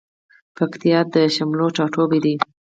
پکتيا 0.55 0.99
د 1.13 1.15
شملو 1.35 1.65
ټاټوبی 1.75 2.19
ده 2.23 2.33